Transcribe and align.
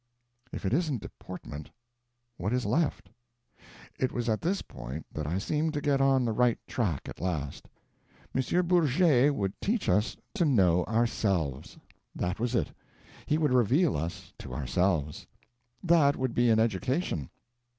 If 0.51 0.65
it 0.65 0.73
isn't 0.73 1.03
Deportment, 1.03 1.69
what 2.35 2.53
is 2.53 2.65
left? 2.65 3.11
It 3.99 4.11
was 4.11 4.29
at 4.29 4.41
this 4.41 4.63
point 4.63 5.05
that 5.13 5.27
I 5.27 5.37
seemed 5.37 5.75
to 5.75 5.79
get 5.79 6.01
on 6.01 6.25
the 6.25 6.31
right 6.33 6.57
track 6.65 7.07
at 7.07 7.21
last. 7.21 7.69
M. 8.35 8.65
Bourget 8.65 9.29
would 9.35 9.53
teach 9.61 9.87
us 9.87 10.17
to 10.33 10.43
know 10.43 10.83
ourselves; 10.85 11.77
that 12.15 12.39
was 12.39 12.55
it: 12.55 12.71
he 13.27 13.37
would 13.37 13.53
reveal 13.53 13.95
us 13.95 14.33
to 14.39 14.55
ourselves. 14.55 15.27
That 15.83 16.15
would 16.15 16.33
be 16.33 16.49
an 16.49 16.57
education. 16.57 17.29